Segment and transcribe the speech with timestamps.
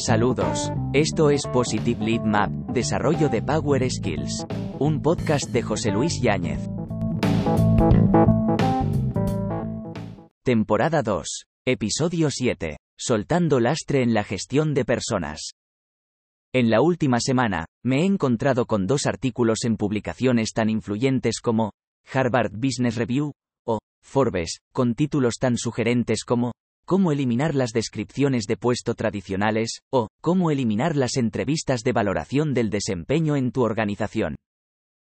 [0.00, 0.72] Saludos.
[0.94, 4.46] Esto es Positive Lead Map, Desarrollo de Power Skills.
[4.78, 6.58] Un podcast de José Luis Yáñez.
[10.42, 11.44] Temporada 2.
[11.66, 12.78] Episodio 7.
[12.98, 15.52] Soltando lastre en la gestión de personas.
[16.54, 21.72] En la última semana, me he encontrado con dos artículos en publicaciones tan influyentes como
[22.10, 23.32] Harvard Business Review
[23.66, 26.52] o Forbes, con títulos tan sugerentes como
[26.90, 32.68] cómo eliminar las descripciones de puesto tradicionales, o cómo eliminar las entrevistas de valoración del
[32.68, 34.34] desempeño en tu organización.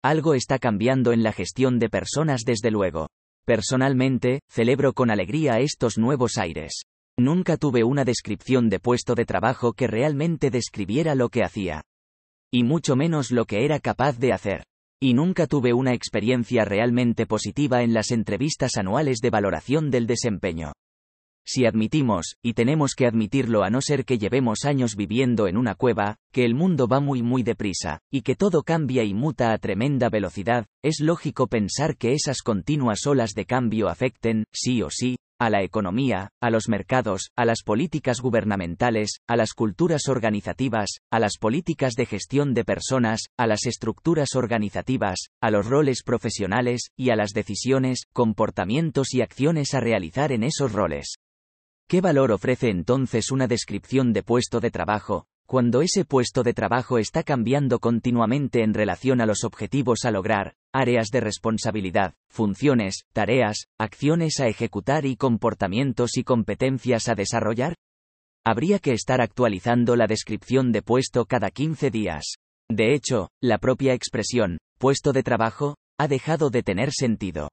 [0.04, 3.08] Algo está cambiando en la gestión de personas desde luego.
[3.46, 6.84] Personalmente, celebro con alegría estos nuevos aires.
[7.18, 11.84] Nunca tuve una descripción de puesto de trabajo que realmente describiera lo que hacía.
[12.52, 14.66] Y mucho menos lo que era capaz de hacer.
[15.02, 20.74] Y nunca tuve una experiencia realmente positiva en las entrevistas anuales de valoración del desempeño.
[21.50, 25.76] Si admitimos, y tenemos que admitirlo a no ser que llevemos años viviendo en una
[25.76, 29.58] cueva, que el mundo va muy muy deprisa, y que todo cambia y muta a
[29.58, 35.16] tremenda velocidad, es lógico pensar que esas continuas olas de cambio afecten, sí o sí,
[35.40, 41.20] a la economía, a los mercados, a las políticas gubernamentales, a las culturas organizativas, a
[41.20, 47.12] las políticas de gestión de personas, a las estructuras organizativas, a los roles profesionales, y
[47.12, 51.16] a las decisiones, comportamientos y acciones a realizar en esos roles.
[51.90, 56.98] ¿Qué valor ofrece entonces una descripción de puesto de trabajo, cuando ese puesto de trabajo
[56.98, 63.68] está cambiando continuamente en relación a los objetivos a lograr, áreas de responsabilidad, funciones, tareas,
[63.80, 67.76] acciones a ejecutar y comportamientos y competencias a desarrollar?
[68.46, 72.36] Habría que estar actualizando la descripción de puesto cada 15 días.
[72.70, 77.48] De hecho, la propia expresión, puesto de trabajo, ha dejado de tener sentido.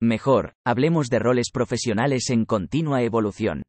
[0.00, 3.64] Mejor, hablemos de roles profesionales en continua evolución.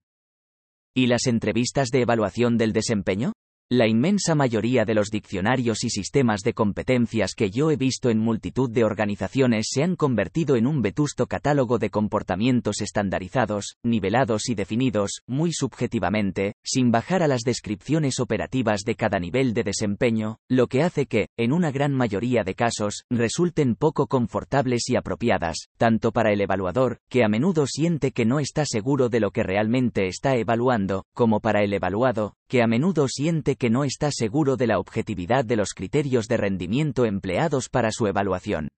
[0.96, 3.34] ¿Y las entrevistas de evaluación del desempeño?
[3.72, 8.18] La inmensa mayoría de los diccionarios y sistemas de competencias que yo he visto en
[8.18, 14.56] multitud de organizaciones se han convertido en un vetusto catálogo de comportamientos estandarizados, nivelados y
[14.56, 20.66] definidos, muy subjetivamente, sin bajar a las descripciones operativas de cada nivel de desempeño, lo
[20.66, 26.12] que hace que, en una gran mayoría de casos, resulten poco confortables y apropiadas, tanto
[26.12, 30.08] para el evaluador, que a menudo siente que no está seguro de lo que realmente
[30.08, 34.66] está evaluando, como para el evaluado, que a menudo siente que no está seguro de
[34.66, 38.70] la objetividad de los criterios de rendimiento empleados para su evaluación.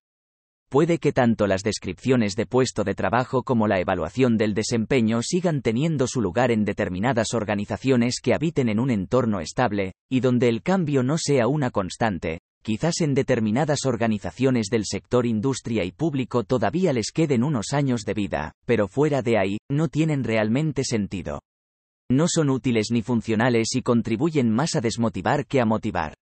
[0.69, 5.61] Puede que tanto las descripciones de puesto de trabajo como la evaluación del desempeño sigan
[5.61, 10.61] teniendo su lugar en determinadas organizaciones que habiten en un entorno estable, y donde el
[10.61, 16.91] cambio no sea una constante, quizás en determinadas organizaciones del sector industria y público todavía
[16.91, 21.39] les queden unos años de vida, pero fuera de ahí, no tienen realmente sentido
[22.11, 26.13] no son útiles ni funcionales y contribuyen más a desmotivar que a motivar.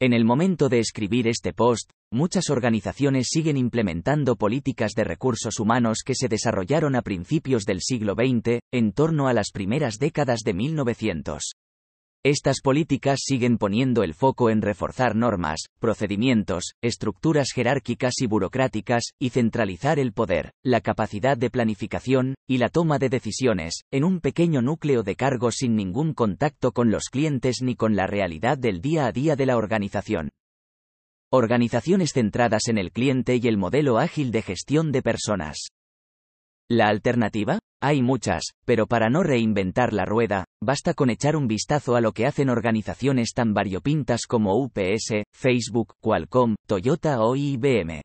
[0.00, 6.02] En el momento de escribir este post, muchas organizaciones siguen implementando políticas de recursos humanos
[6.04, 10.52] que se desarrollaron a principios del siglo XX, en torno a las primeras décadas de
[10.52, 11.54] 1900.
[12.28, 19.30] Estas políticas siguen poniendo el foco en reforzar normas, procedimientos, estructuras jerárquicas y burocráticas, y
[19.30, 24.60] centralizar el poder, la capacidad de planificación, y la toma de decisiones, en un pequeño
[24.60, 29.06] núcleo de cargos sin ningún contacto con los clientes ni con la realidad del día
[29.06, 30.30] a día de la organización.
[31.30, 35.68] Organizaciones centradas en el cliente y el modelo ágil de gestión de personas.
[36.68, 37.60] ¿La alternativa?
[37.80, 42.12] Hay muchas, pero para no reinventar la rueda, basta con echar un vistazo a lo
[42.12, 48.02] que hacen organizaciones tan variopintas como UPS, Facebook, Qualcomm, Toyota o IBM.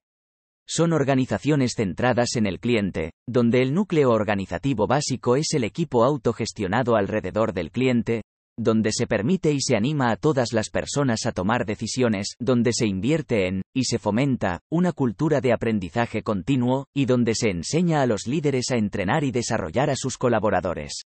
[0.68, 6.96] Son organizaciones centradas en el cliente, donde el núcleo organizativo básico es el equipo autogestionado
[6.96, 8.22] alrededor del cliente,
[8.58, 12.86] donde se permite y se anima a todas las personas a tomar decisiones, donde se
[12.86, 18.06] invierte en, y se fomenta, una cultura de aprendizaje continuo, y donde se enseña a
[18.06, 21.06] los líderes a entrenar y desarrollar a sus colaboradores.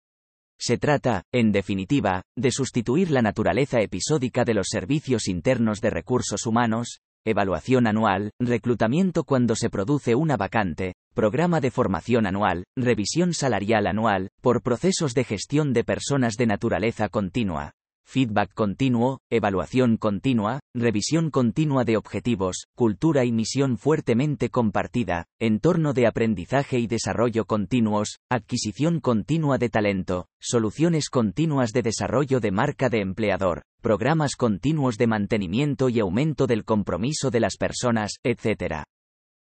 [0.59, 6.45] Se trata, en definitiva, de sustituir la naturaleza episódica de los servicios internos de recursos
[6.45, 13.85] humanos, evaluación anual, reclutamiento cuando se produce una vacante, programa de formación anual, revisión salarial
[13.85, 17.73] anual, por procesos de gestión de personas de naturaleza continua,
[18.07, 26.07] feedback continuo, evaluación continua, revisión continua de objetivos, cultura y misión fuertemente compartida, entorno de
[26.07, 33.01] aprendizaje y desarrollo continuos, adquisición continua de talento, soluciones continuas de desarrollo de marca de
[33.01, 38.83] empleador, programas continuos de mantenimiento y aumento del compromiso de las personas, etc.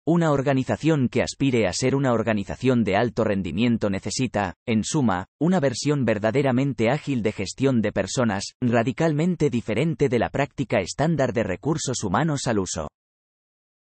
[0.04, 5.60] Una organización que aspire a ser una organización de alto rendimiento necesita, en suma, una
[5.60, 12.02] versión verdaderamente ágil de gestión de personas, radicalmente diferente de la práctica estándar de recursos
[12.02, 12.88] humanos al uso.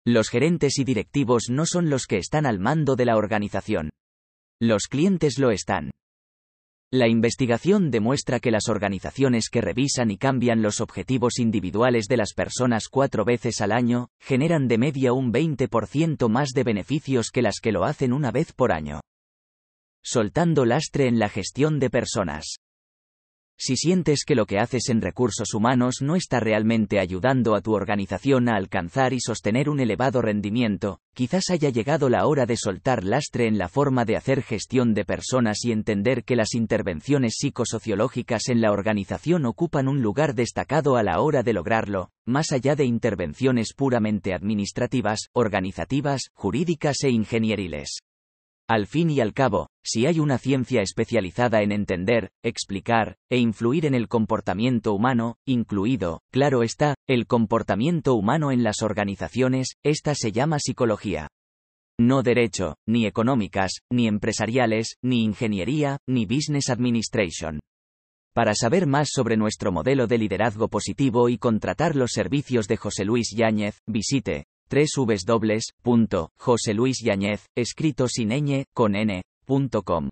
[0.06, 3.89] Los gerentes y directivos no son los que están al mando de la organización.
[4.62, 5.92] Los clientes lo están.
[6.91, 12.33] La investigación demuestra que las organizaciones que revisan y cambian los objetivos individuales de las
[12.33, 17.59] personas cuatro veces al año, generan de media un 20% más de beneficios que las
[17.62, 19.01] que lo hacen una vez por año.
[20.03, 22.57] Soltando lastre en la gestión de personas.
[23.62, 27.74] Si sientes que lo que haces en recursos humanos no está realmente ayudando a tu
[27.74, 33.04] organización a alcanzar y sostener un elevado rendimiento, quizás haya llegado la hora de soltar
[33.04, 38.48] lastre en la forma de hacer gestión de personas y entender que las intervenciones psicosociológicas
[38.48, 42.86] en la organización ocupan un lugar destacado a la hora de lograrlo, más allá de
[42.86, 48.00] intervenciones puramente administrativas, organizativas, jurídicas e ingenieriles.
[48.69, 53.88] Al fin y al cabo, si hay una ciencia especializada en entender, explicar, e influir
[53.88, 60.31] en el comportamiento humano, incluido, claro está, el comportamiento humano en las organizaciones, esta se
[60.31, 61.30] llama psicología.
[62.00, 67.60] No derecho, ni económicas, ni empresariales, ni ingeniería, ni business administration.
[68.36, 73.04] Para saber más sobre nuestro modelo de liderazgo positivo y contratar los servicios de José
[73.04, 80.10] Luis Yáñez, visite www.joseluisyañez, escrito sin ñ, con n.com.